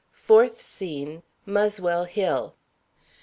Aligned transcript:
FOURTH 0.13 0.59
SCENE. 0.59 1.21
Muswell 1.45 2.05
Hill. 2.05 2.55